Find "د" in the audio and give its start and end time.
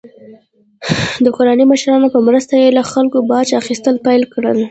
1.23-1.25